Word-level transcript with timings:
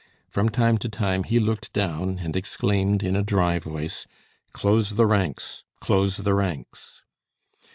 From 0.27 0.49
time 0.49 0.79
to 0.79 0.89
time, 0.89 1.25
he 1.25 1.39
looked 1.39 1.73
down, 1.73 2.17
and 2.23 2.35
exclaimed 2.35 3.03
in 3.03 3.15
a 3.15 3.21
dry 3.21 3.59
voice: 3.59 4.07
"Close 4.51 4.95
the 4.95 5.05
ranks, 5.05 5.63
close 5.79 6.17
the 6.17 6.33
ranks!" 6.33 7.03